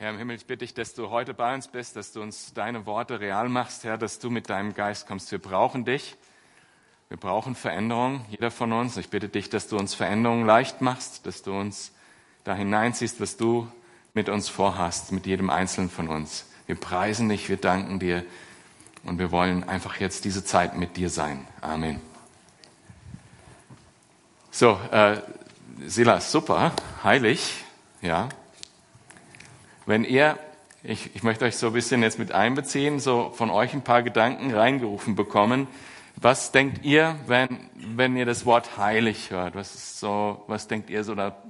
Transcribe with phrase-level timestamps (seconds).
[0.00, 2.54] Herr im Himmel, ich bitte dich, dass du heute bei uns bist, dass du uns
[2.54, 5.32] deine Worte real machst, Herr, dass du mit deinem Geist kommst.
[5.32, 6.16] Wir brauchen dich.
[7.08, 8.96] Wir brauchen Veränderung, jeder von uns.
[8.96, 11.90] Ich bitte dich, dass du uns Veränderungen leicht machst, dass du uns
[12.44, 13.66] da hineinziehst, was du
[14.14, 16.46] mit uns vorhast, mit jedem Einzelnen von uns.
[16.66, 18.24] Wir preisen dich, wir danken dir
[19.02, 21.44] und wir wollen einfach jetzt diese Zeit mit dir sein.
[21.60, 22.00] Amen.
[24.52, 25.16] So, äh,
[25.86, 26.70] Silas, super,
[27.02, 27.64] heilig,
[28.00, 28.28] ja.
[29.88, 30.38] Wenn ihr,
[30.82, 34.02] ich, ich möchte euch so ein bisschen jetzt mit einbeziehen, so von euch ein paar
[34.02, 35.66] Gedanken reingerufen bekommen.
[36.16, 39.54] Was denkt ihr, wenn, wenn ihr das Wort heilig hört?
[39.54, 41.42] Was ist so, was denkt ihr so da,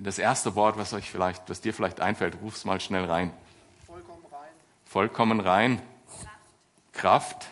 [0.00, 3.30] das erste Wort, was euch vielleicht, was dir vielleicht einfällt, ruf's mal schnell rein.
[3.86, 4.50] Vollkommen rein.
[4.84, 5.82] Vollkommen rein.
[6.92, 7.44] Kraft.
[7.44, 7.46] Kraft.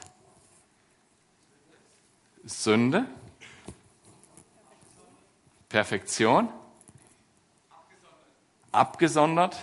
[2.44, 3.06] Sünde.
[5.68, 6.48] Perfektion.
[8.74, 9.56] Abgesondert.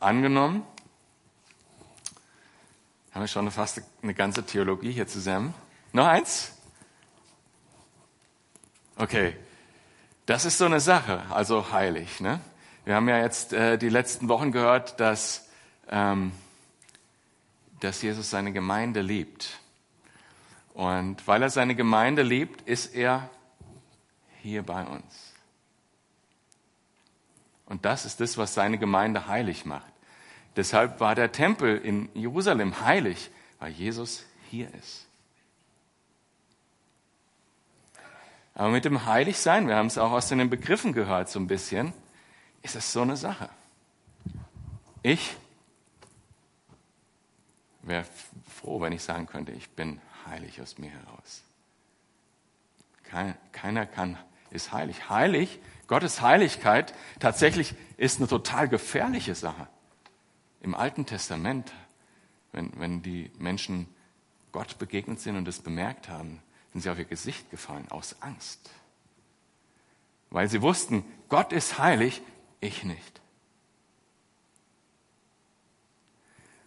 [0.00, 0.66] Angenommen.
[3.12, 5.54] Haben wir schon fast eine ganze Theologie hier zusammen.
[5.92, 6.52] Noch eins?
[8.96, 9.36] Okay.
[10.26, 12.20] Das ist so eine Sache, also heilig.
[12.20, 12.40] Ne?
[12.84, 15.48] Wir haben ja jetzt äh, die letzten Wochen gehört, dass,
[15.88, 16.32] ähm,
[17.78, 19.60] dass Jesus seine Gemeinde liebt.
[20.74, 23.30] Und weil er seine Gemeinde liebt, ist er
[24.42, 25.25] hier bei uns.
[27.66, 29.92] Und das ist das, was seine Gemeinde heilig macht.
[30.56, 35.06] Deshalb war der Tempel in Jerusalem heilig, weil Jesus hier ist.
[38.54, 41.92] Aber mit dem Heiligsein, wir haben es auch aus den Begriffen gehört so ein bisschen,
[42.62, 43.50] ist es so eine Sache.
[45.02, 45.36] Ich
[47.82, 48.06] wäre
[48.48, 51.42] froh, wenn ich sagen könnte, ich bin heilig aus mir heraus.
[53.52, 54.18] Keiner kann,
[54.50, 55.08] ist heilig.
[55.10, 59.68] Heilig Gottes Heiligkeit tatsächlich ist eine total gefährliche Sache.
[60.60, 61.72] Im Alten Testament,
[62.52, 63.88] wenn, wenn die Menschen
[64.52, 66.42] Gott begegnet sind und es bemerkt haben,
[66.72, 68.70] sind sie auf ihr Gesicht gefallen aus Angst.
[70.30, 72.20] Weil sie wussten, Gott ist heilig,
[72.60, 73.20] ich nicht.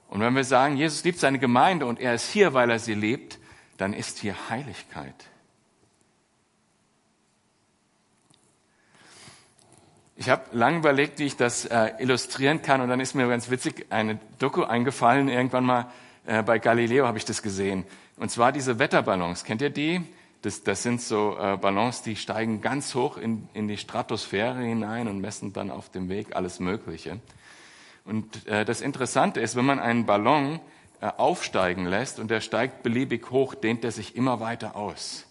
[0.07, 2.95] Und wenn wir sagen, Jesus liebt seine Gemeinde und er ist hier, weil er sie
[2.95, 3.37] liebt,
[3.77, 5.15] dann ist hier Heiligkeit.
[10.19, 13.49] Ich habe lange überlegt, wie ich das äh, illustrieren kann und dann ist mir ganz
[13.49, 15.29] witzig eine Doku eingefallen.
[15.29, 15.85] Irgendwann mal
[16.25, 17.85] äh, bei Galileo habe ich das gesehen.
[18.17, 19.45] Und zwar diese Wetterballons.
[19.45, 20.01] Kennt ihr die?
[20.41, 25.07] Das, das sind so äh, Ballons, die steigen ganz hoch in, in die Stratosphäre hinein
[25.07, 27.21] und messen dann auf dem Weg alles Mögliche.
[28.03, 30.59] Und äh, das Interessante ist, wenn man einen Ballon
[30.99, 35.28] äh, aufsteigen lässt und der steigt beliebig hoch, dehnt er sich immer weiter aus.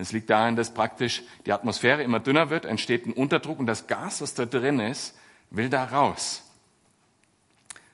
[0.00, 3.86] Es liegt daran, dass praktisch die Atmosphäre immer dünner wird, entsteht ein Unterdruck und das
[3.86, 5.14] Gas, was da drin ist,
[5.50, 6.42] will da raus.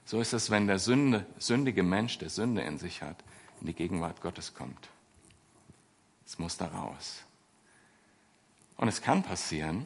[0.04, 3.16] So ist es, wenn der Sünde, sündige Mensch, der Sünde in sich hat,
[3.60, 4.88] in die Gegenwart Gottes kommt.
[6.24, 7.24] Es muss da raus.
[8.76, 9.84] Und es kann passieren,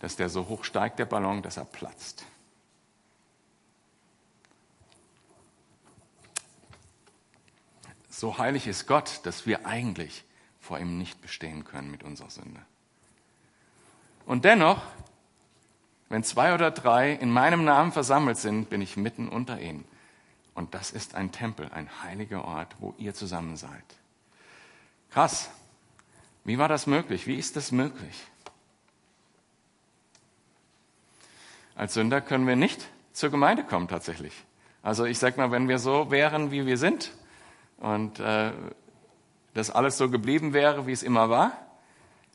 [0.00, 2.24] dass der so hoch steigt, der Ballon, dass er platzt.
[8.08, 10.24] So heilig ist Gott, dass wir eigentlich
[10.66, 12.60] vor ihm nicht bestehen können mit unserer Sünde.
[14.26, 14.82] Und dennoch,
[16.08, 19.84] wenn zwei oder drei in meinem Namen versammelt sind, bin ich mitten unter ihnen.
[20.54, 23.84] Und das ist ein Tempel, ein heiliger Ort, wo ihr zusammen seid.
[25.10, 25.50] Krass.
[26.44, 27.26] Wie war das möglich?
[27.26, 28.26] Wie ist das möglich?
[31.74, 34.32] Als Sünder können wir nicht zur Gemeinde kommen tatsächlich.
[34.82, 37.12] Also ich sag mal, wenn wir so wären, wie wir sind
[37.78, 38.52] und äh,
[39.56, 41.52] das alles so geblieben wäre, wie es immer war,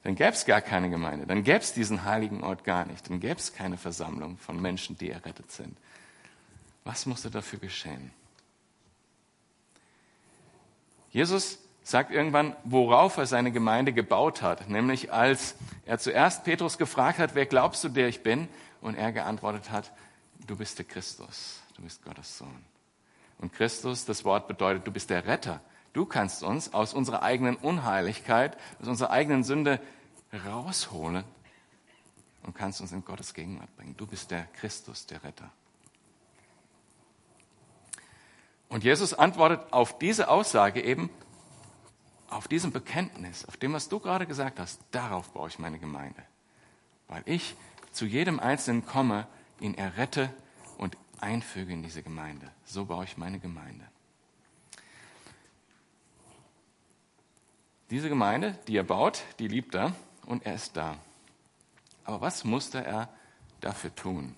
[0.04, 3.20] dann gäbe es gar keine Gemeinde, dann gäbe es diesen heiligen Ort gar nicht, dann
[3.20, 5.78] gäbe es keine Versammlung von Menschen, die errettet sind.
[6.84, 8.12] Was musste dafür geschehen?
[11.12, 15.56] Jesus sagt irgendwann, worauf er seine Gemeinde gebaut hat, nämlich als
[15.86, 18.48] er zuerst Petrus gefragt hat, wer glaubst du, der ich bin?
[18.82, 19.92] Und er geantwortet hat,
[20.48, 22.66] du bist der Christus, du bist Gottes Sohn.
[23.38, 25.62] Und Christus, das Wort bedeutet, du bist der Retter,
[25.94, 29.80] Du kannst uns aus unserer eigenen Unheiligkeit, aus unserer eigenen Sünde
[30.46, 31.24] rausholen
[32.44, 33.96] und kannst uns in Gottes Gegenwart bringen.
[33.98, 35.52] Du bist der Christus, der Retter.
[38.70, 41.10] Und Jesus antwortet auf diese Aussage eben,
[42.30, 46.24] auf diesem Bekenntnis, auf dem, was du gerade gesagt hast, darauf baue ich meine Gemeinde.
[47.10, 47.56] Weil ich
[47.92, 49.28] zu jedem Einzelnen komme,
[49.60, 50.34] ihn errette
[50.78, 52.50] und einfüge in diese Gemeinde.
[52.64, 53.86] So baue ich meine Gemeinde.
[57.92, 59.94] Diese Gemeinde, die er baut, die liebt er
[60.26, 60.98] und er ist da.
[62.06, 63.10] Aber was musste er
[63.60, 64.36] dafür tun,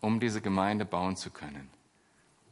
[0.00, 1.68] um diese Gemeinde bauen zu können?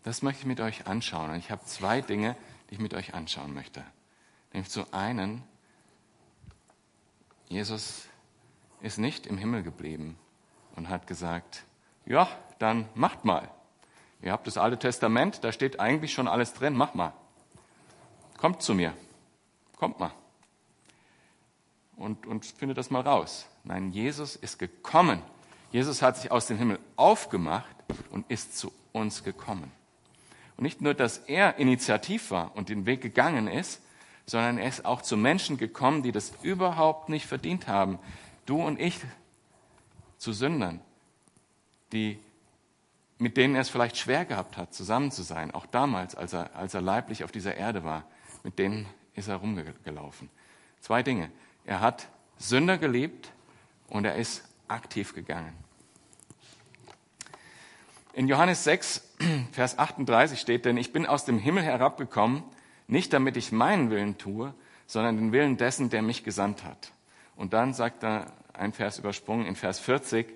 [0.02, 1.30] Das möchte ich mit euch anschauen.
[1.30, 2.36] Und ich habe zwei Dinge,
[2.68, 3.84] die ich mit euch anschauen möchte.
[4.52, 5.44] Nämlich zu einen,
[7.48, 8.08] Jesus
[8.80, 10.18] ist nicht im Himmel geblieben
[10.74, 11.62] und hat gesagt,
[12.06, 12.28] ja,
[12.58, 13.48] dann macht mal.
[14.20, 17.12] Ihr habt das Alte Testament, da steht eigentlich schon alles drin, mach mal.
[18.44, 18.92] Kommt zu mir,
[19.78, 20.12] kommt mal.
[21.96, 23.46] Und, und findet das mal raus.
[23.62, 25.22] Nein, Jesus ist gekommen.
[25.72, 27.74] Jesus hat sich aus dem Himmel aufgemacht
[28.10, 29.72] und ist zu uns gekommen.
[30.58, 33.80] Und nicht nur, dass er initiativ war und den Weg gegangen ist,
[34.26, 37.98] sondern er ist auch zu Menschen gekommen, die das überhaupt nicht verdient haben.
[38.44, 39.00] Du und ich
[40.18, 40.82] zu Sündern,
[41.92, 42.18] die,
[43.16, 46.54] mit denen er es vielleicht schwer gehabt hat, zusammen zu sein, auch damals, als er,
[46.54, 48.04] als er leiblich auf dieser Erde war,
[48.44, 50.30] mit denen ist er rumgelaufen.
[50.80, 51.30] Zwei Dinge.
[51.64, 52.08] Er hat
[52.38, 53.32] Sünder geliebt
[53.88, 55.52] und er ist aktiv gegangen.
[58.12, 59.14] In Johannes 6,
[59.52, 62.44] Vers 38 steht, denn ich bin aus dem Himmel herabgekommen,
[62.86, 64.54] nicht damit ich meinen Willen tue,
[64.86, 66.92] sondern den Willen dessen, der mich gesandt hat.
[67.34, 70.26] Und dann sagt er, ein Vers übersprungen, in Vers 40,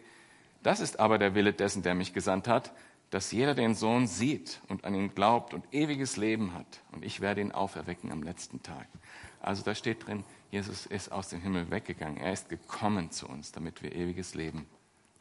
[0.63, 2.73] das ist aber der Wille dessen, der mich gesandt hat,
[3.11, 6.81] dass jeder den Sohn sieht und an ihn glaubt und ewiges Leben hat.
[6.93, 8.87] Und ich werde ihn auferwecken am letzten Tag.
[9.41, 12.19] Also da steht drin, Jesus ist aus dem Himmel weggegangen.
[12.19, 14.67] Er ist gekommen zu uns, damit wir ewiges Leben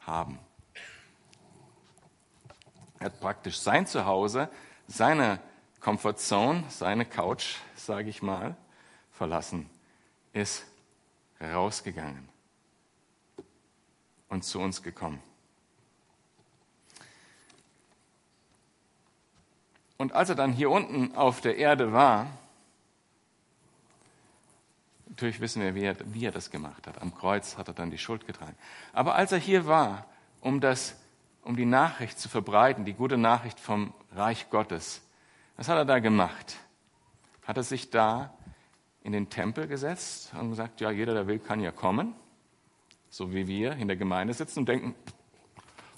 [0.00, 0.38] haben.
[2.98, 4.50] Er hat praktisch sein Zuhause,
[4.86, 5.40] seine
[5.80, 8.56] Comfortzone, seine Couch, sage ich mal,
[9.12, 9.70] verlassen,
[10.32, 10.66] ist
[11.40, 12.28] rausgegangen
[14.28, 15.22] und zu uns gekommen.
[19.98, 22.28] Und als er dann hier unten auf der Erde war,
[25.08, 27.02] natürlich wissen wir, wie er, wie er das gemacht hat.
[27.02, 28.56] Am Kreuz hat er dann die Schuld getragen.
[28.92, 30.06] Aber als er hier war,
[30.40, 30.94] um, das,
[31.42, 35.02] um die Nachricht zu verbreiten, die gute Nachricht vom Reich Gottes,
[35.56, 36.56] was hat er da gemacht?
[37.44, 38.32] Hat er sich da
[39.02, 42.14] in den Tempel gesetzt und gesagt, ja, jeder, der will, kann ja kommen,
[43.10, 44.94] so wie wir in der Gemeinde sitzen und denken,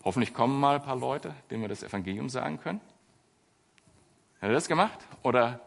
[0.04, 2.80] hoffentlich kommen mal ein paar Leute, denen wir das Evangelium sagen können?
[4.40, 4.98] Hat er das gemacht?
[5.22, 5.60] Oder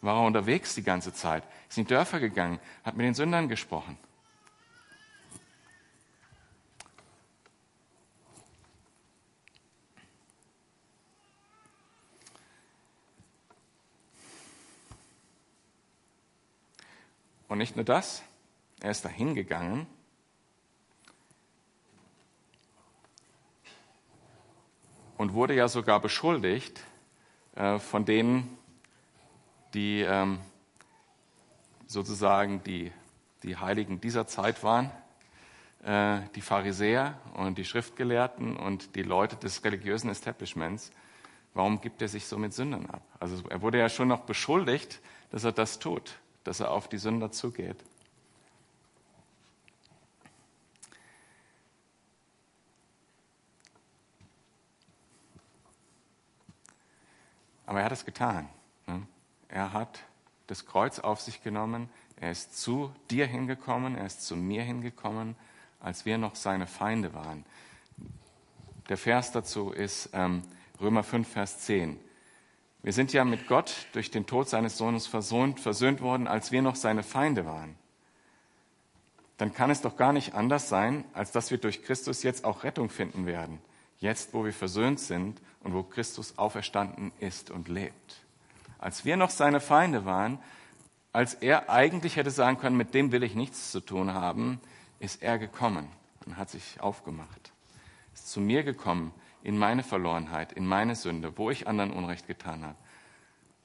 [0.00, 1.42] war er unterwegs die ganze Zeit?
[1.68, 3.98] Ist in die Dörfer gegangen, hat mit den Sündern gesprochen?
[17.48, 18.22] Und nicht nur das,
[18.80, 19.86] er ist dahin gegangen
[25.18, 26.82] und wurde ja sogar beschuldigt
[27.56, 28.56] äh, von denen,
[29.74, 30.38] die ähm,
[31.86, 32.92] sozusagen die,
[33.42, 34.90] die Heiligen dieser Zeit waren,
[35.84, 40.90] äh, die Pharisäer und die Schriftgelehrten und die Leute des religiösen Establishments.
[41.54, 43.02] Warum gibt er sich so mit Sündern ab?
[43.20, 45.00] Also er wurde ja schon noch beschuldigt,
[45.30, 47.76] dass er das tut dass er auf die Sünder zugeht.
[57.72, 58.50] Aber er hat es getan.
[58.86, 59.00] Ne?
[59.48, 60.00] Er hat
[60.46, 61.88] das Kreuz auf sich genommen.
[62.16, 63.96] Er ist zu dir hingekommen.
[63.96, 65.36] Er ist zu mir hingekommen,
[65.80, 67.46] als wir noch seine Feinde waren.
[68.90, 70.42] Der Vers dazu ist ähm,
[70.82, 71.98] Römer 5, Vers 10.
[72.82, 76.60] Wir sind ja mit Gott durch den Tod seines Sohnes versöhnt, versöhnt worden, als wir
[76.60, 77.74] noch seine Feinde waren.
[79.38, 82.64] Dann kann es doch gar nicht anders sein, als dass wir durch Christus jetzt auch
[82.64, 83.62] Rettung finden werden.
[84.02, 88.16] Jetzt, wo wir versöhnt sind und wo Christus auferstanden ist und lebt.
[88.80, 90.40] Als wir noch seine Feinde waren,
[91.12, 94.60] als er eigentlich hätte sagen können, mit dem will ich nichts zu tun haben,
[94.98, 95.86] ist er gekommen
[96.26, 97.52] und hat sich aufgemacht.
[98.12, 102.64] Ist zu mir gekommen, in meine Verlorenheit, in meine Sünde, wo ich anderen Unrecht getan
[102.64, 102.78] habe,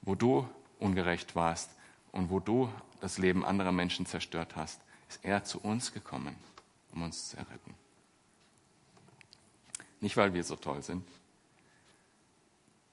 [0.04, 1.72] wo du ungerecht warst
[2.12, 2.70] und wo du
[3.02, 6.36] das Leben anderer Menschen zerstört hast, ist er zu uns gekommen,
[6.94, 7.87] um uns zu erretten.
[10.00, 11.08] Nicht, weil wir so toll sind,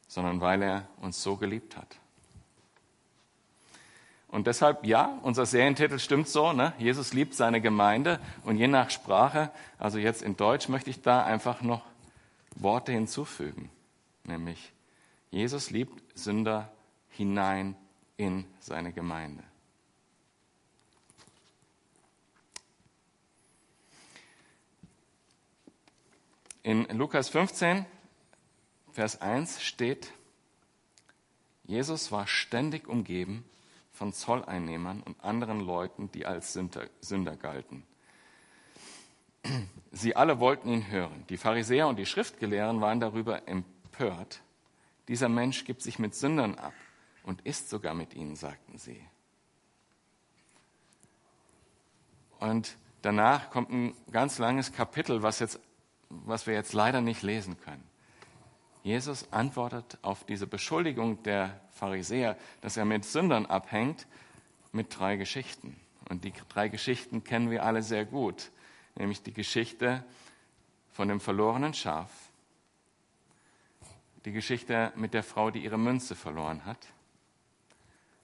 [0.08, 1.98] sondern weil er uns so geliebt hat.
[4.28, 6.72] Und deshalb, ja, unser Serientitel stimmt so, ne?
[6.78, 11.24] Jesus liebt seine Gemeinde und je nach Sprache, also jetzt in Deutsch möchte ich da
[11.24, 11.82] einfach noch
[12.56, 13.70] Worte hinzufügen,
[14.24, 14.72] nämlich
[15.30, 16.72] Jesus liebt Sünder
[17.10, 17.76] hinein
[18.16, 19.42] in seine Gemeinde.
[26.64, 27.84] In Lukas 15,
[28.90, 30.10] Vers 1 steht,
[31.64, 33.44] Jesus war ständig umgeben
[33.92, 37.84] von Zolleinnehmern und anderen Leuten, die als Sünder, Sünder galten.
[39.92, 41.26] sie alle wollten ihn hören.
[41.28, 44.40] Die Pharisäer und die Schriftgelehrten waren darüber empört.
[45.08, 46.72] Dieser Mensch gibt sich mit Sündern ab
[47.24, 49.06] und isst sogar mit ihnen, sagten sie.
[52.38, 55.60] Und danach kommt ein ganz langes Kapitel, was, jetzt,
[56.24, 57.84] was wir jetzt leider nicht lesen können.
[58.82, 64.06] Jesus antwortet auf diese Beschuldigung der Pharisäer, dass er mit Sündern abhängt,
[64.72, 65.76] mit drei Geschichten.
[66.10, 68.50] Und die drei Geschichten kennen wir alle sehr gut,
[68.94, 70.04] nämlich die Geschichte
[70.92, 72.10] von dem verlorenen Schaf,
[74.24, 76.86] die Geschichte mit der Frau, die ihre Münze verloren hat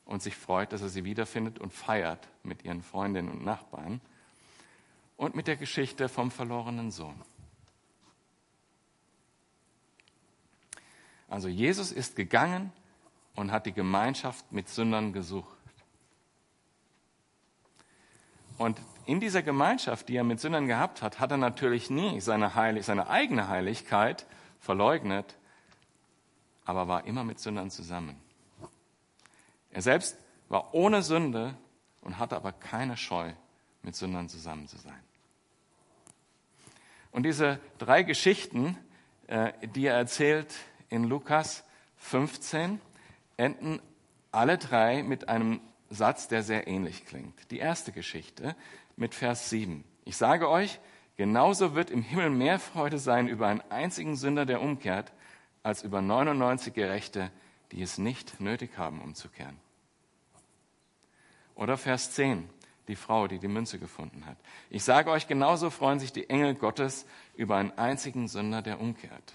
[0.04, 4.00] und sich freut, dass er sie wiederfindet und feiert mit ihren Freundinnen und Nachbarn
[5.16, 7.20] und mit der Geschichte vom verlorenen Sohn.
[11.30, 12.72] Also Jesus ist gegangen
[13.36, 15.56] und hat die Gemeinschaft mit Sündern gesucht.
[18.58, 22.56] Und in dieser Gemeinschaft, die er mit Sündern gehabt hat, hat er natürlich nie seine,
[22.56, 24.26] Heilig, seine eigene Heiligkeit
[24.58, 25.38] verleugnet,
[26.64, 28.20] aber war immer mit Sündern zusammen.
[29.70, 30.18] Er selbst
[30.48, 31.54] war ohne Sünde
[32.00, 33.32] und hatte aber keine Scheu,
[33.82, 35.00] mit Sündern zusammen zu sein.
[37.12, 38.76] Und diese drei Geschichten,
[39.28, 40.52] äh, die er erzählt
[40.90, 41.64] in Lukas
[41.96, 42.80] 15,
[43.36, 43.80] enden
[44.32, 47.50] alle drei mit einem Satz, der sehr ähnlich klingt.
[47.50, 48.54] Die erste Geschichte
[48.96, 49.84] mit Vers 7.
[50.04, 50.78] Ich sage euch,
[51.16, 55.12] genauso wird im Himmel mehr Freude sein über einen einzigen Sünder, der umkehrt,
[55.62, 57.30] als über 99 Gerechte,
[57.72, 59.56] die es nicht nötig haben, umzukehren.
[61.54, 62.48] Oder Vers 10
[62.88, 64.36] die Frau, die die Münze gefunden hat.
[64.68, 67.06] Ich sage euch, genauso freuen sich die Engel Gottes
[67.36, 69.32] über einen einzigen Sünder, der umkehrt.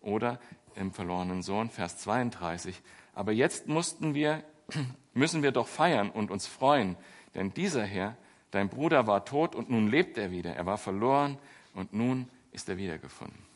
[0.00, 0.38] Oder
[0.74, 2.80] im verlorenen Sohn, Vers 32.
[3.14, 4.44] Aber jetzt mussten wir,
[5.14, 6.96] müssen wir doch feiern und uns freuen,
[7.34, 8.16] denn dieser Herr,
[8.50, 10.54] dein Bruder war tot und nun lebt er wieder.
[10.54, 11.38] Er war verloren
[11.74, 13.48] und nun ist er wiedergefunden.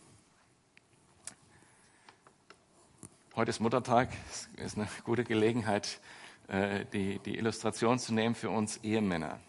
[3.34, 6.00] Heute ist Muttertag, es ist eine gute Gelegenheit,
[6.49, 9.40] äh, die, die Illustration zu nehmen für uns Ehemänner.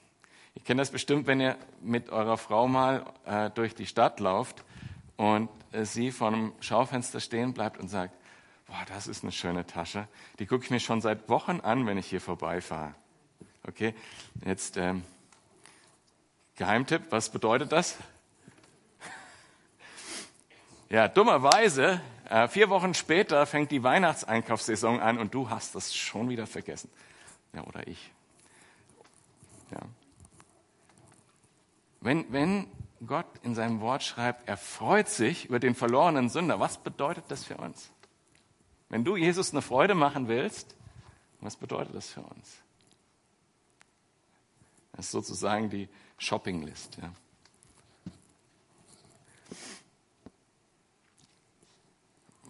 [0.56, 4.64] Ihr kennt das bestimmt, wenn ihr mit eurer Frau mal äh, durch die Stadt lauft
[5.18, 5.50] und
[5.84, 8.14] sie vor einem Schaufenster stehen bleibt und sagt,
[8.68, 10.08] boah, das ist eine schöne Tasche.
[10.40, 12.96] Die gucke ich mir schon seit Wochen an, wenn ich hier vorbeifahre.
[13.68, 13.94] Okay,
[14.46, 15.04] jetzt ähm,
[16.56, 17.98] Geheimtipp, was bedeutet das?
[20.90, 26.30] Ja, dummerweise äh, vier Wochen später fängt die Weihnachtseinkaufssaison an und du hast das schon
[26.30, 26.90] wieder vergessen.
[27.52, 28.12] Ja, oder ich.
[29.72, 29.80] Ja.
[32.02, 32.68] Wenn, wenn
[33.06, 37.44] Gott in seinem Wort schreibt, er freut sich über den verlorenen Sünder, was bedeutet das
[37.44, 37.92] für uns?
[38.90, 40.76] Wenn du Jesus eine Freude machen willst,
[41.42, 42.58] was bedeutet das für uns?
[44.94, 46.98] Das ist sozusagen die Shoppinglist.
[46.98, 47.12] Ja.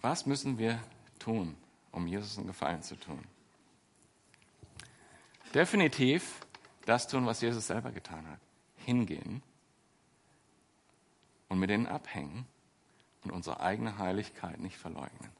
[0.02, 0.78] Was müssen wir
[1.18, 1.56] tun,
[1.90, 3.24] um Jesus einen Gefallen zu tun?
[5.54, 6.40] Definitiv
[6.84, 8.40] das tun, was Jesus selber getan hat.
[8.84, 9.42] Hingehen
[11.48, 12.46] und mit denen abhängen
[13.24, 15.30] und unsere eigene Heiligkeit nicht verleugnen.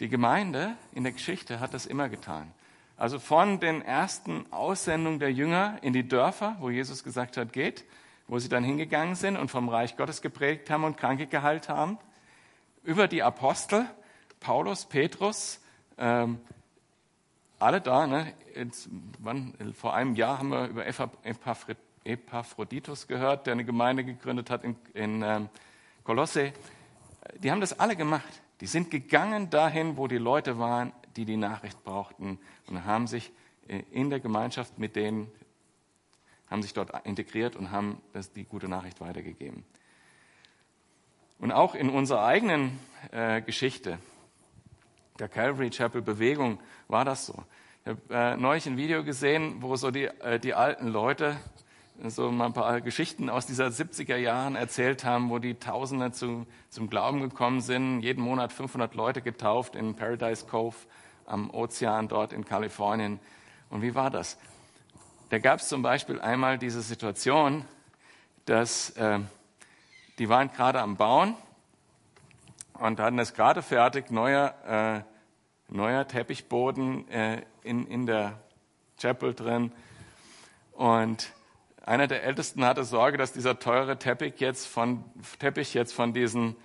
[0.00, 2.52] Die Gemeinde in der Geschichte hat das immer getan.
[2.98, 7.84] Also von den ersten Aussendungen der Jünger in die Dörfer, wo Jesus gesagt hat, geht,
[8.26, 11.98] wo sie dann hingegangen sind und vom Reich Gottes geprägt haben und Kranke geheilt haben,
[12.84, 13.86] über die Apostel,
[14.40, 15.60] Paulus, Petrus,
[15.98, 16.40] ähm,
[17.58, 18.06] alle da.
[18.06, 18.32] Ne?
[18.54, 20.84] Jetzt, wann, vor einem Jahr haben wir über
[22.04, 25.48] Epaphroditus gehört, der eine Gemeinde gegründet hat in, in ähm,
[26.04, 26.52] Kolosse.
[27.38, 28.42] Die haben das alle gemacht.
[28.60, 33.32] Die sind gegangen dahin, wo die Leute waren, die die Nachricht brauchten und haben sich
[33.68, 35.30] äh, in der Gemeinschaft mit denen,
[36.48, 39.64] haben sich dort integriert und haben das, die gute Nachricht weitergegeben.
[41.38, 42.78] Und auch in unserer eigenen
[43.10, 43.98] äh, Geschichte,
[45.18, 47.34] der Calvary Chapel Bewegung, war das so.
[47.84, 51.36] Ich habe äh, neulich ein Video gesehen, wo so die, äh, die alten Leute
[52.04, 56.46] so mal ein paar Geschichten aus dieser 70er Jahren erzählt haben, wo die Tausende zu,
[56.68, 60.76] zum Glauben gekommen sind, jeden Monat 500 Leute getauft in Paradise Cove
[61.24, 63.18] am Ozean dort in Kalifornien.
[63.70, 64.36] Und wie war das?
[65.30, 67.64] Da gab es zum Beispiel einmal diese Situation,
[68.44, 69.18] dass äh,
[70.18, 71.34] die waren gerade am Bauen
[72.78, 75.04] und hatten es gerade fertig, neuer,
[75.68, 78.38] äh, neuer Teppichboden äh, in, in der
[79.00, 79.72] Chapel drin.
[80.72, 81.32] Und
[81.84, 85.04] einer der Ältesten hatte Sorge, dass dieser teure Teppich jetzt von,
[85.38, 86.56] Teppich jetzt von diesen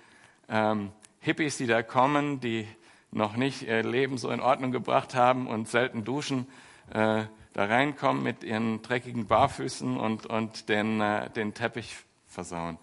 [0.48, 2.66] ähm, Hippies, die da kommen, die
[3.10, 6.46] noch nicht ihr Leben so in Ordnung gebracht haben und selten duschen,
[6.90, 12.78] äh, da reinkommen mit ihren dreckigen Barfüßen und, und den, äh, den Teppich versauen.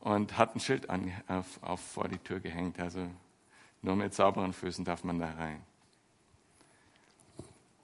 [0.00, 2.80] Und hat ein Schild an, auf, auf vor die Tür gehängt.
[2.80, 3.06] Also
[3.82, 5.62] nur mit sauberen Füßen darf man da rein.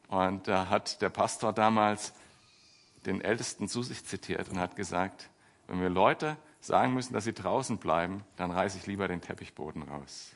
[0.09, 2.13] Und da hat der Pastor damals
[3.07, 5.31] den Ältesten zu sich zitiert und hat gesagt,
[5.67, 9.83] wenn wir Leute sagen müssen, dass sie draußen bleiben, dann reiße ich lieber den Teppichboden
[9.83, 10.33] raus.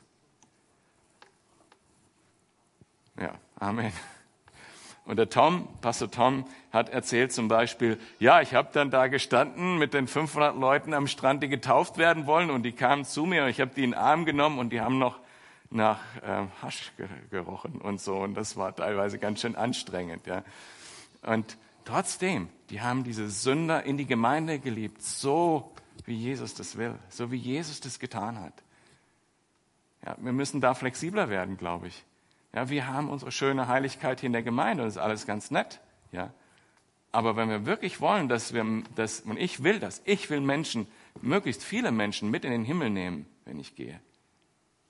[3.18, 3.92] Ja, Amen.
[5.04, 9.78] Und der Tom, Pastor Tom, hat erzählt zum Beispiel, ja, ich habe dann da gestanden
[9.78, 13.44] mit den 500 Leuten am Strand, die getauft werden wollen und die kamen zu mir
[13.44, 15.18] und ich habe die in den Arm genommen und die haben noch
[15.70, 16.92] nach äh, Hasch
[17.30, 20.26] gerochen und so und das war teilweise ganz schön anstrengend.
[20.26, 20.42] Ja.
[21.22, 25.72] Und trotzdem, die haben diese Sünder in die Gemeinde geliebt, so
[26.06, 28.54] wie Jesus das will, so wie Jesus das getan hat.
[30.04, 32.04] Ja, wir müssen da flexibler werden, glaube ich.
[32.52, 35.50] Ja, wir haben unsere schöne Heiligkeit hier in der Gemeinde und das ist alles ganz
[35.50, 35.80] nett.
[36.12, 36.32] Ja.
[37.12, 38.64] Aber wenn wir wirklich wollen, dass wir,
[38.94, 40.86] dass, und ich will das, ich will Menschen,
[41.22, 44.00] möglichst viele Menschen mit in den Himmel nehmen, wenn ich gehe.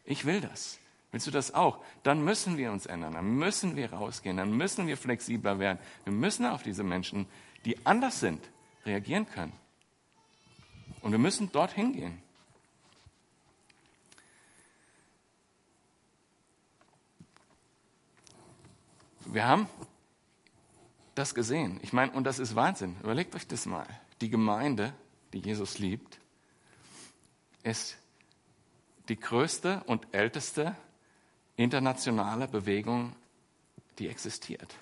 [0.04, 0.78] Ich will das.
[1.12, 1.82] Willst du das auch?
[2.02, 5.78] Dann müssen wir uns ändern, dann müssen wir rausgehen, dann müssen wir flexibler werden.
[6.04, 7.26] Wir müssen auf diese Menschen,
[7.64, 8.40] die anders sind,
[8.86, 9.52] reagieren können.
[11.02, 12.22] Und wir müssen dorthin gehen.
[19.26, 19.68] Wir haben
[21.14, 21.78] das gesehen.
[21.82, 22.96] Ich meine, und das ist Wahnsinn.
[23.02, 23.86] Überlegt euch das mal.
[24.20, 24.92] Die Gemeinde,
[25.32, 26.18] die Jesus liebt,
[27.62, 27.98] ist
[29.08, 30.76] die größte und älteste
[31.56, 33.14] internationale Bewegung,
[33.98, 34.74] die existiert.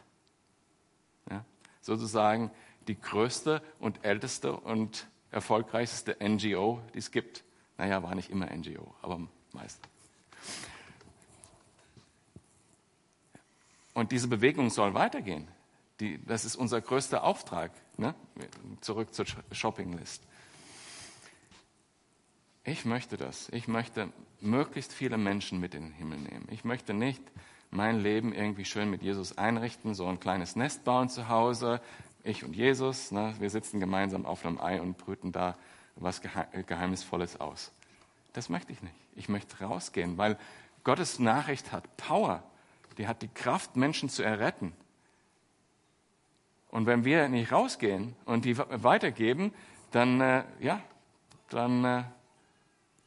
[1.31, 1.45] Ja,
[1.81, 2.51] sozusagen
[2.87, 7.45] die größte und älteste und erfolgreichste NGO, die es gibt.
[7.77, 9.21] Naja, war nicht immer NGO, aber
[9.53, 9.81] meist.
[13.99, 15.49] Und diese Bewegung soll weitergehen.
[15.99, 17.73] Die, das ist unser größter Auftrag.
[17.97, 18.15] Ne?
[18.81, 20.23] Zurück zur Shoppinglist.
[22.63, 23.49] Ich möchte das.
[23.49, 26.47] Ich möchte möglichst viele Menschen mit in den Himmel nehmen.
[26.53, 27.21] Ich möchte nicht
[27.73, 31.81] mein Leben irgendwie schön mit Jesus einrichten, so ein kleines Nest bauen zu Hause.
[32.23, 33.35] Ich und Jesus, ne?
[33.41, 35.57] wir sitzen gemeinsam auf einem Ei und brüten da
[35.97, 37.73] was Geheimnisvolles aus.
[38.33, 38.95] Das möchte ich nicht.
[39.17, 40.39] Ich möchte rausgehen, weil
[40.85, 42.45] Gottes Nachricht hat Power
[42.99, 44.73] die hat die Kraft, Menschen zu erretten.
[46.71, 49.55] Und wenn wir nicht rausgehen und die weitergeben,
[49.91, 50.83] dann, äh, ja,
[51.49, 52.05] dann äh,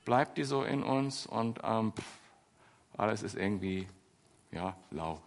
[0.03, 2.03] bleibt die so in uns und ähm, pff,
[2.97, 3.87] alles ist irgendwie,
[4.51, 5.21] ja, lau.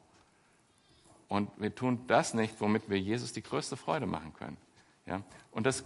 [1.29, 4.57] Und wir tun das nicht, womit wir Jesus die größte Freude machen können.
[5.07, 5.23] Ja?
[5.53, 5.85] Und das,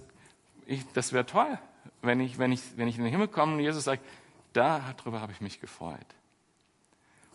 [0.95, 1.59] das wäre toll,
[2.03, 4.05] wenn ich, wenn, ich, wenn ich in den Himmel komme und Jesus sagt,
[4.53, 6.07] darüber habe ich mich gefreut.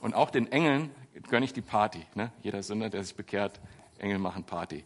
[0.04, 0.94] Und auch den Engeln
[1.30, 2.06] gönne ich die Party.
[2.14, 2.30] Ne?
[2.42, 3.62] Jeder Sünder, der sich bekehrt,
[4.00, 4.84] Engel machen Party.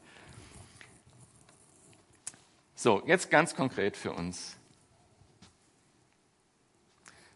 [2.76, 4.58] So, jetzt ganz konkret für uns.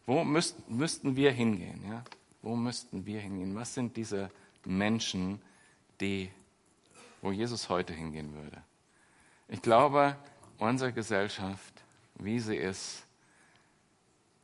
[0.05, 1.83] Wo müsst, müssten wir hingehen?
[1.89, 2.03] Ja?
[2.43, 3.55] Wo müssten wir hingehen?
[3.55, 4.29] Was sind diese
[4.63, 5.41] Menschen,
[5.99, 6.29] die,
[7.23, 8.61] wo Jesus heute hingehen würde?
[9.47, 10.15] Ich glaube,
[10.59, 11.73] unsere Gesellschaft,
[12.13, 13.07] wie sie ist,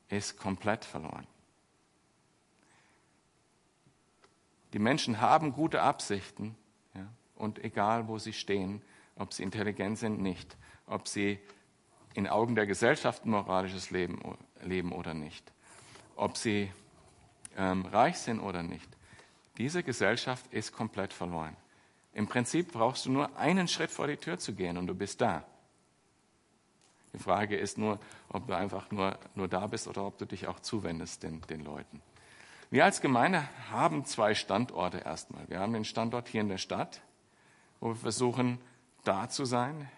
[0.09, 1.27] ist komplett verloren.
[4.73, 6.55] Die Menschen haben gute Absichten
[6.93, 8.81] ja, und egal, wo sie stehen,
[9.15, 11.39] ob sie intelligent sind, nicht, ob sie
[12.13, 14.19] in Augen der Gesellschaft ein moralisches Leben
[14.61, 15.51] leben oder nicht,
[16.15, 16.71] ob sie
[17.57, 18.89] ähm, reich sind oder nicht.
[19.57, 21.55] Diese Gesellschaft ist komplett verloren.
[22.13, 25.21] Im Prinzip brauchst du nur einen Schritt vor die Tür zu gehen und du bist
[25.21, 25.43] da.
[27.13, 27.99] Die Frage ist nur,
[28.29, 31.63] ob du einfach nur, nur da bist oder ob du dich auch zuwendest den, den
[31.63, 32.01] Leuten.
[32.69, 35.47] Wir als Gemeinde haben zwei Standorte erstmal.
[35.47, 37.01] Wir haben den Standort hier in der Stadt,
[37.79, 38.59] wo wir versuchen,
[39.05, 39.89] da zu sein,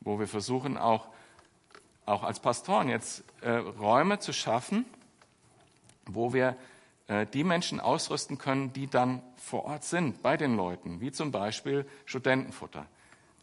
[0.00, 1.08] wo wir versuchen, auch,
[2.04, 4.84] auch als Pastoren jetzt äh, Räume zu schaffen,
[6.04, 6.56] wo wir
[7.08, 11.32] äh, die Menschen ausrüsten können, die dann vor Ort sind, bei den Leuten, wie zum
[11.32, 12.86] Beispiel Studentenfutter.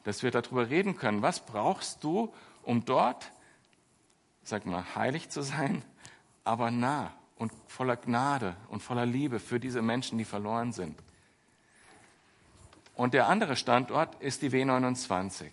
[0.05, 3.29] Dass wir darüber reden können, was brauchst du, um dort,
[4.41, 5.83] sag mal, heilig zu sein,
[6.45, 10.97] aber nah und voller Gnade und voller Liebe für diese Menschen, die verloren sind.
[12.95, 15.49] Und der andere Standort ist die W29.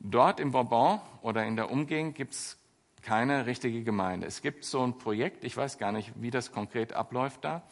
[0.00, 2.56] Dort im Bourbon oder in der Umgegend gibt es
[3.02, 4.26] keine richtige Gemeinde.
[4.26, 7.62] Es gibt so ein Projekt, ich weiß gar nicht, wie das konkret abläuft da.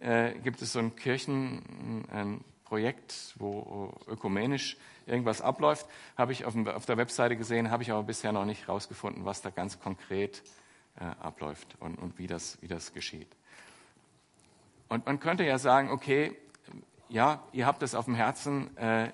[0.00, 6.96] Äh, gibt es so ein Kirchenprojekt, wo ökumenisch irgendwas abläuft, habe ich auf, auf der
[6.96, 10.42] Webseite gesehen, habe ich aber bisher noch nicht herausgefunden, was da ganz konkret
[10.98, 13.28] äh, abläuft und, und wie, das, wie das geschieht.
[14.88, 16.36] Und man könnte ja sagen, okay,
[17.08, 19.12] ja, ihr habt es auf dem Herzen, äh,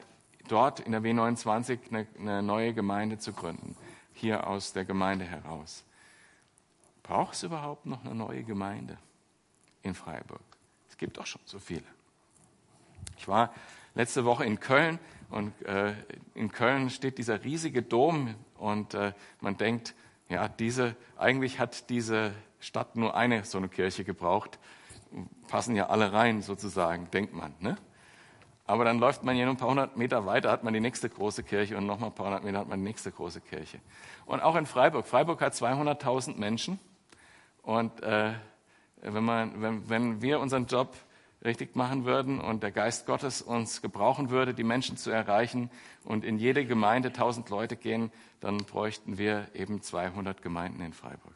[0.49, 3.77] dort in der W29 eine, eine neue Gemeinde zu gründen,
[4.13, 5.85] hier aus der Gemeinde heraus.
[7.03, 8.99] Braucht es überhaupt noch eine neue Gemeinde
[9.83, 10.41] in Freiburg?
[10.89, 11.85] Es gibt doch schon so viele.
[13.17, 13.53] Ich war
[13.95, 14.99] letzte Woche in Köln
[15.31, 15.95] und äh,
[16.35, 19.95] in Köln steht dieser riesige Dom und äh, man denkt,
[20.31, 24.59] ja, diese, eigentlich hat diese Stadt nur eine so eine Kirche gebraucht.
[25.49, 27.53] Passen ja alle rein sozusagen, denkt man.
[27.59, 27.77] Ne?
[28.65, 31.09] Aber dann läuft man hier nur ein paar hundert Meter weiter, hat man die nächste
[31.09, 33.81] große Kirche und nochmal ein paar hundert Meter hat man die nächste große Kirche.
[34.27, 35.07] Und auch in Freiburg.
[35.07, 36.79] Freiburg hat 200.000 Menschen.
[37.63, 38.33] Und äh,
[39.03, 40.95] wenn, man, wenn, wenn wir unseren Job
[41.45, 45.71] richtig machen würden und der Geist Gottes uns gebrauchen würde, die Menschen zu erreichen
[46.05, 51.35] und in jede Gemeinde 1000 Leute gehen, dann bräuchten wir eben 200 Gemeinden in Freiburg.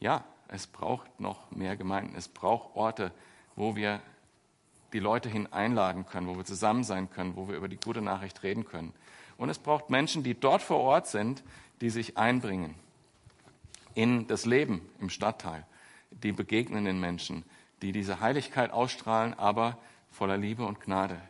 [0.00, 2.14] Ja, es braucht noch mehr Gemeinden.
[2.16, 3.12] Es braucht Orte,
[3.54, 4.00] wo wir
[4.92, 8.02] die Leute hin einladen können, wo wir zusammen sein können, wo wir über die gute
[8.02, 8.92] Nachricht reden können.
[9.36, 11.42] Und es braucht Menschen, die dort vor Ort sind,
[11.80, 12.74] die sich einbringen
[13.94, 15.66] in das Leben im Stadtteil
[16.10, 17.44] die begegnenden Menschen,
[17.82, 19.78] die diese Heiligkeit ausstrahlen, aber
[20.10, 21.20] voller Liebe und Gnade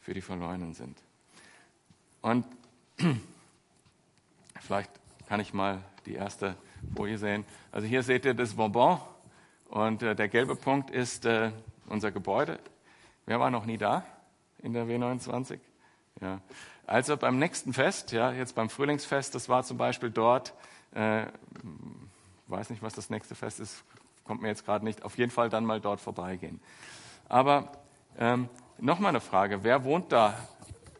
[0.00, 0.96] für die Verlorenen sind.
[2.22, 2.44] Und
[4.60, 4.90] vielleicht
[5.28, 6.56] kann ich mal die erste
[6.94, 7.44] Folie sehen.
[7.72, 9.00] Also hier seht ihr das Bonbon
[9.68, 11.50] und äh, der gelbe Punkt ist äh,
[11.88, 12.58] unser Gebäude.
[13.26, 14.04] Wer war noch nie da
[14.62, 15.58] in der W29?
[16.20, 16.40] Ja.
[16.86, 20.54] Also beim nächsten Fest, ja, jetzt beim Frühlingsfest, das war zum Beispiel dort,
[20.92, 21.26] äh,
[22.46, 23.82] weiß nicht, was das nächste Fest ist,
[24.26, 26.60] kommt mir jetzt gerade nicht, auf jeden Fall dann mal dort vorbeigehen.
[27.28, 27.72] Aber
[28.18, 30.38] ähm, nochmal eine Frage, wer wohnt da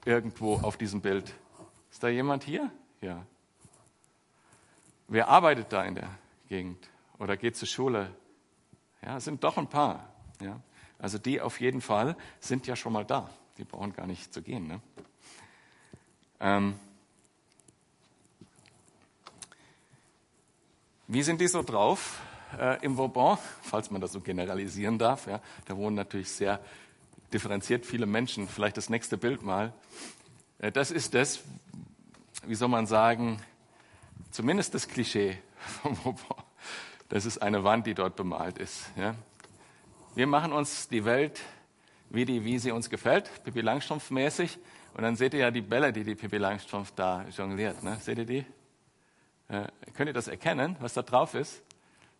[0.04, 1.34] irgendwo auf diesem Bild?
[1.90, 2.70] Ist da jemand hier?
[3.00, 3.24] Ja.
[5.08, 6.10] Wer arbeitet da in der
[6.48, 8.10] Gegend oder geht zur Schule?
[9.02, 10.08] Ja, es sind doch ein paar.
[10.40, 10.60] Ja.
[10.98, 13.28] Also die auf jeden Fall sind ja schon mal da.
[13.58, 14.66] Die brauchen gar nicht zu gehen.
[14.66, 14.80] Ne?
[16.40, 16.78] Ähm,
[21.06, 22.20] wie sind die so drauf?
[22.58, 25.26] Äh, im Vauban, falls man das so generalisieren darf.
[25.26, 26.60] Ja, da wohnen natürlich sehr
[27.32, 28.48] differenziert viele Menschen.
[28.48, 29.72] Vielleicht das nächste Bild mal.
[30.58, 31.40] Äh, das ist das,
[32.46, 33.40] wie soll man sagen,
[34.30, 35.38] zumindest das Klischee
[35.82, 36.44] vom Vauban.
[37.08, 38.90] Das ist eine Wand, die dort bemalt ist.
[38.96, 39.14] Ja.
[40.14, 41.40] Wir machen uns die Welt,
[42.10, 44.58] wie, die, wie sie uns gefällt, Pippi Langstrumpf mäßig.
[44.94, 47.82] Und dann seht ihr ja die Bälle, die die Pippi Langstrumpf da jongliert.
[47.82, 47.98] Ne?
[48.00, 48.46] Seht ihr die?
[49.48, 51.62] Äh, könnt ihr das erkennen, was da drauf ist?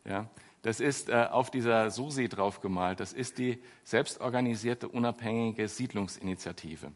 [0.09, 0.27] Ja,
[0.62, 3.01] das ist äh, auf dieser Susi draufgemalt.
[3.01, 6.92] Das ist die selbstorganisierte unabhängige Siedlungsinitiative.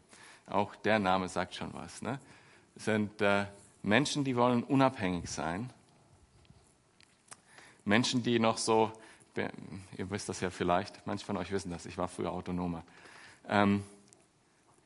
[0.47, 2.01] Auch der Name sagt schon was.
[2.01, 2.19] Ne?
[2.75, 3.45] Das sind äh,
[3.83, 5.69] Menschen, die wollen unabhängig sein.
[7.85, 8.91] Menschen, die noch so,
[9.97, 12.83] ihr wisst das ja vielleicht, manche von euch wissen das, ich war früher Autonomer.
[13.47, 13.83] Ähm,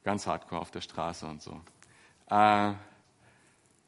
[0.03, 1.59] ganz hardcore auf der Straße und so.
[2.29, 2.73] Äh,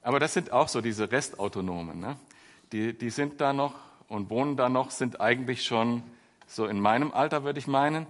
[0.01, 1.99] aber das sind auch so diese Restautonomen.
[1.99, 2.17] Ne?
[2.71, 6.03] Die, die sind da noch und wohnen da noch, sind eigentlich schon
[6.47, 8.07] so in meinem Alter, würde ich meinen,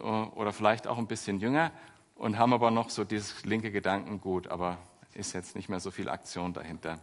[0.00, 1.72] äh, oder vielleicht auch ein bisschen jünger
[2.14, 4.78] und haben aber noch so dieses linke Gedankengut, aber
[5.14, 6.98] ist jetzt nicht mehr so viel Aktion dahinter.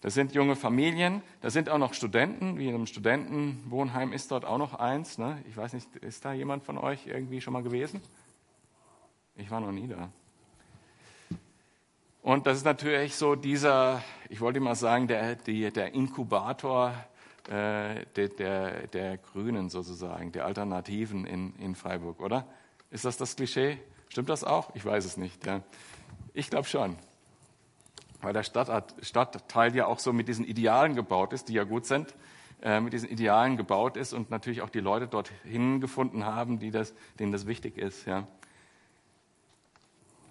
[0.00, 4.44] Das sind junge Familien, da sind auch noch Studenten, wie in einem Studentenwohnheim ist dort
[4.44, 5.16] auch noch eins.
[5.16, 5.42] Ne?
[5.48, 8.02] Ich weiß nicht, ist da jemand von euch irgendwie schon mal gewesen?
[9.36, 10.10] Ich war noch nie da.
[12.22, 16.94] Und das ist natürlich so dieser, ich wollte mal sagen, der, die, der Inkubator
[17.48, 22.46] äh, der, der, der Grünen sozusagen, der Alternativen in, in Freiburg, oder?
[22.90, 23.78] Ist das das Klischee?
[24.08, 24.74] Stimmt das auch?
[24.74, 25.44] Ich weiß es nicht.
[25.46, 25.62] Ja.
[26.32, 26.96] Ich glaube schon.
[28.22, 31.84] Weil der Stadt, Stadtteil ja auch so mit diesen Idealen gebaut ist, die ja gut
[31.84, 32.14] sind,
[32.62, 36.70] äh, mit diesen Idealen gebaut ist und natürlich auch die Leute dorthin gefunden haben, die
[36.70, 38.06] das, denen das wichtig ist.
[38.06, 38.26] Ja.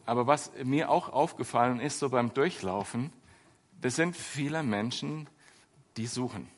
[0.05, 3.13] Aber was mir auch aufgefallen ist, so beim Durchlaufen,
[3.81, 5.29] das sind viele Menschen,
[5.97, 6.49] die suchen.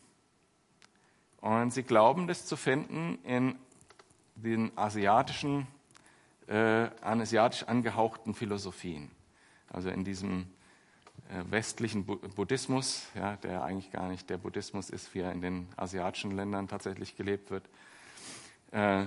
[1.46, 3.56] Und sie glauben, das zu finden in
[4.34, 5.68] den asiatischen,
[6.48, 9.12] äh, asiatisch angehauchten Philosophien.
[9.70, 10.48] Also in diesem
[11.30, 15.68] äh, westlichen Buddhismus, ja, der eigentlich gar nicht der Buddhismus ist, wie er in den
[15.78, 17.70] asiatischen Ländern tatsächlich gelebt wird.
[18.72, 19.06] Äh,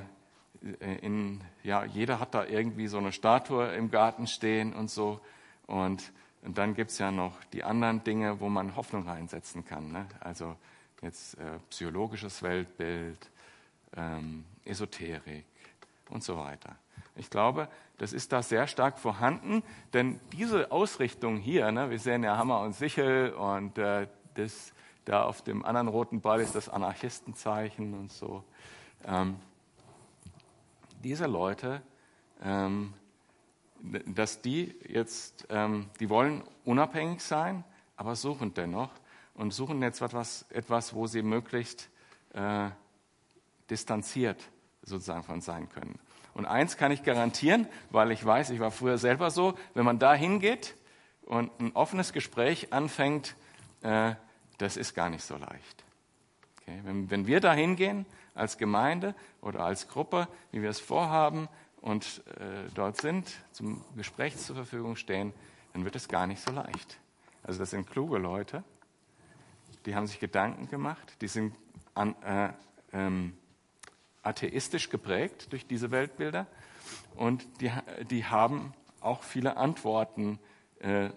[1.03, 5.21] in, ja, jeder hat da irgendwie so eine Statue im Garten stehen und so.
[5.67, 9.91] Und, und dann gibt's ja noch die anderen Dinge, wo man Hoffnung reinsetzen kann.
[9.91, 10.07] Ne?
[10.21, 10.55] Also
[11.03, 13.31] jetzt äh, psychologisches Weltbild,
[13.97, 15.45] ähm, Esoterik
[16.11, 16.77] und so weiter.
[17.17, 22.23] Ich glaube, das ist da sehr stark vorhanden, denn diese Ausrichtung hier, ne, wir sehen
[22.23, 24.73] ja Hammer und Sichel und äh, das,
[25.05, 28.45] Da auf dem anderen roten Ball ist das Anarchistenzeichen und so.
[29.07, 29.37] Ähm,
[31.03, 31.81] diese Leute,
[32.43, 32.93] ähm,
[34.07, 37.65] dass die jetzt, ähm, die wollen unabhängig sein,
[37.97, 38.91] aber suchen dennoch
[39.39, 41.89] und suchen jetzt etwas, etwas wo sie möglichst
[42.35, 42.69] äh,
[43.71, 44.43] distanziert
[44.83, 45.99] sozusagen von sein können.
[46.35, 49.99] Und eins kann ich garantieren, weil ich weiß, ich war früher selber so, wenn man
[49.99, 50.75] da hingeht
[51.23, 53.37] und ein offenes Gespräch anfängt,
[53.83, 54.15] äh,
[54.59, 55.85] das ist gar nicht so leicht.
[56.61, 56.81] Okay?
[56.85, 61.49] Wenn, wenn wir da hingehen als Gemeinde oder als Gruppe, wie wir es vorhaben,
[61.81, 65.33] und äh, dort sind, zum Gespräch zur Verfügung stehen,
[65.73, 66.99] dann wird es gar nicht so leicht.
[67.45, 68.65] Also das sind kluge Leute,
[69.87, 71.55] die haben sich Gedanken gemacht, die sind
[71.95, 72.51] an, äh,
[72.93, 73.37] ähm,
[74.23, 76.47] atheistisch geprägt durch diese Weltbilder
[77.17, 77.71] und die,
[78.11, 80.39] die haben auch viele Antworten,
[80.81, 81.11] äh,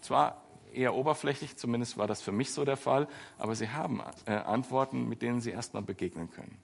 [0.00, 0.42] zwar
[0.72, 5.08] eher oberflächlich, zumindest war das für mich so der Fall, aber sie haben äh, Antworten,
[5.08, 6.58] mit denen sie erstmal begegnen können.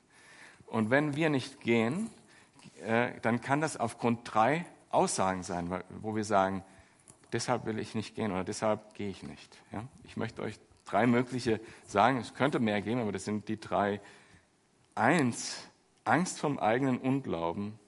[0.67, 2.11] Und wenn wir nicht gehen,
[2.85, 6.65] äh, dann kann das aufgrund drei Aussagen sein, wo wir sagen,
[7.33, 9.59] deshalb will ich nicht gehen oder deshalb gehe ich nicht.
[9.73, 9.85] Ja?
[10.05, 14.01] Ich möchte euch drei mögliche sagen, es könnte mehr geben, aber das sind die drei.
[14.95, 15.69] Eins,
[16.05, 17.79] Angst vom eigenen Unglauben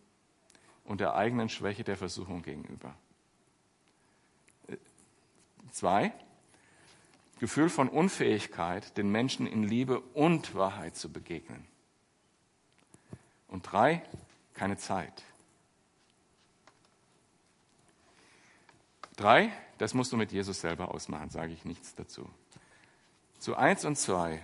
[0.85, 2.95] und der eigenen Schwäche der Versuchung gegenüber.
[5.71, 6.13] Zwei,
[7.39, 11.67] Gefühl von Unfähigkeit, den Menschen in Liebe und Wahrheit zu begegnen.
[13.49, 14.03] Und drei,
[14.55, 15.23] keine Zeit.
[19.17, 22.29] Drei, das musst du mit Jesus selber ausmachen, sage ich nichts dazu.
[23.47, 24.43] Zu eins und zwei.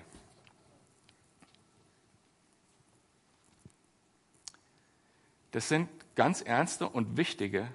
[5.50, 7.66] Das sind ganz ernste und wichtige,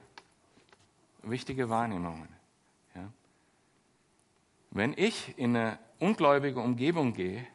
[1.23, 2.29] wichtige Wahrnehmungen.
[2.95, 3.11] Ja.
[4.71, 7.45] Wenn ich in eine ungläubige Umgebung gehe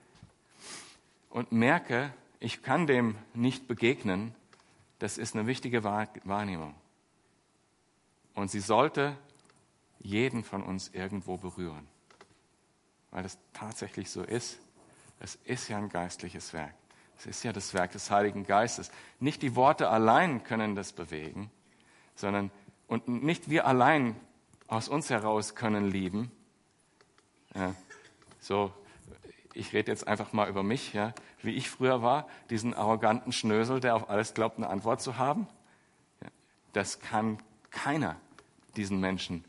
[1.31, 4.35] und merke, ich kann dem nicht begegnen,
[4.99, 6.75] das ist eine wichtige Wahrnehmung.
[8.35, 9.17] Und sie sollte
[9.99, 11.89] jeden von uns irgendwo berühren.
[13.13, 14.59] Weil es tatsächlich so ist.
[15.21, 16.75] Es ist ja ein geistliches Werk.
[17.17, 18.91] Es ist ja das Werk des Heiligen Geistes.
[19.21, 21.51] Nicht die Worte allein können das bewegen,
[22.17, 22.51] sondern
[22.89, 24.17] und nicht wir allein
[24.67, 26.33] aus uns heraus können lieben.
[27.55, 27.75] Ja,
[28.41, 28.73] so
[29.55, 33.81] ich rede jetzt einfach mal über mich, ja, wie ich früher war, diesen arroganten Schnösel,
[33.81, 35.47] der auf alles glaubt, eine Antwort zu haben.
[36.23, 36.29] Ja,
[36.73, 37.39] das kann
[37.71, 38.17] keiner
[38.77, 39.45] diesen Menschen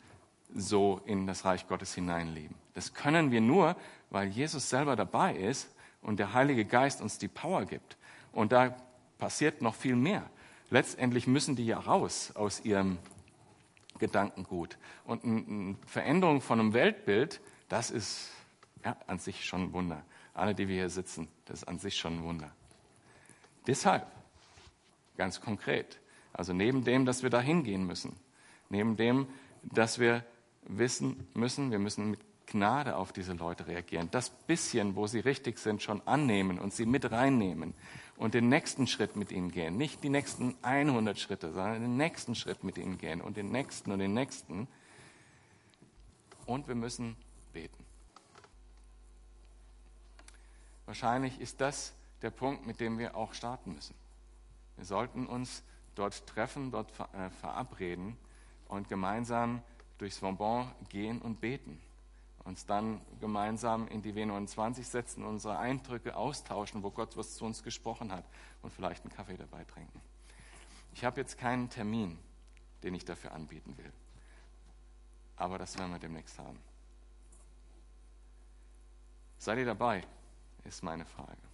[0.53, 2.55] so in das Reich Gottes hineinleben.
[2.73, 3.75] Das können wir nur,
[4.09, 5.69] weil Jesus selber dabei ist
[6.01, 7.97] und der Heilige Geist uns die Power gibt.
[8.31, 8.75] Und da
[9.17, 10.29] passiert noch viel mehr.
[10.69, 12.97] Letztendlich müssen die ja raus aus ihrem
[13.99, 14.77] Gedankengut.
[15.05, 18.31] Und eine Veränderung von einem Weltbild, das ist
[18.83, 20.03] ja, an sich schon ein Wunder.
[20.33, 22.51] Alle, die wir hier sitzen, das ist an sich schon ein Wunder.
[23.67, 24.05] Deshalb,
[25.15, 25.99] ganz konkret,
[26.33, 28.15] also neben dem, dass wir da hingehen müssen,
[28.69, 29.27] neben dem,
[29.61, 30.25] dass wir
[30.63, 35.57] wissen müssen, wir müssen mit Gnade auf diese Leute reagieren, das bisschen, wo sie richtig
[35.57, 37.73] sind, schon annehmen und sie mit reinnehmen
[38.17, 39.77] und den nächsten Schritt mit ihnen gehen.
[39.77, 43.91] Nicht die nächsten 100 Schritte, sondern den nächsten Schritt mit ihnen gehen und den nächsten
[43.91, 44.67] und den nächsten.
[46.45, 47.15] Und wir müssen
[47.53, 47.85] beten.
[50.85, 53.95] Wahrscheinlich ist das der Punkt, mit dem wir auch starten müssen.
[54.75, 55.63] Wir sollten uns
[55.95, 58.17] dort treffen, dort äh, verabreden
[58.67, 59.61] und gemeinsam
[59.97, 61.79] durchs Bonbon gehen und beten.
[62.45, 67.63] Uns dann gemeinsam in die W29 setzen, unsere Eindrücke austauschen, wo Gott was zu uns
[67.63, 68.25] gesprochen hat
[68.61, 70.01] und vielleicht einen Kaffee dabei trinken.
[70.93, 72.19] Ich habe jetzt keinen Termin,
[72.83, 73.91] den ich dafür anbieten will.
[75.37, 76.59] Aber das werden wir demnächst haben.
[79.37, 80.03] Seid ihr dabei?
[80.65, 81.52] ist meine Frage.